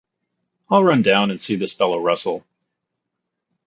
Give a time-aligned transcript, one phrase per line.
[0.71, 2.43] I'll run down and see this fellow Russell.